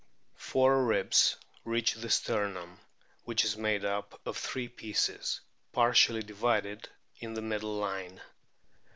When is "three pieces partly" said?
4.35-6.23